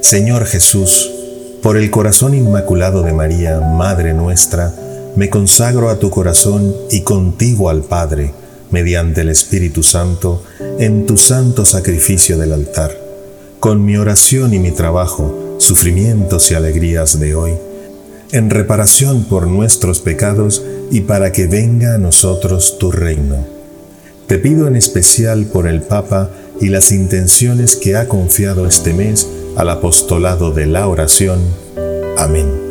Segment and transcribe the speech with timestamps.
[0.00, 1.10] Señor Jesús,
[1.60, 4.72] por el corazón inmaculado de María, Madre nuestra,
[5.16, 8.32] me consagro a tu corazón y contigo al Padre,
[8.70, 10.44] mediante el Espíritu Santo,
[10.78, 12.96] en tu santo sacrificio del altar.
[13.58, 17.54] Con mi oración y mi trabajo, sufrimientos y alegrías de hoy,
[18.30, 20.62] en reparación por nuestros pecados
[20.92, 23.44] y para que venga a nosotros tu reino.
[24.28, 26.30] Te pido en especial por el Papa
[26.60, 29.26] y las intenciones que ha confiado este mes
[29.58, 31.40] al apostolado de la oración.
[32.16, 32.67] Amén.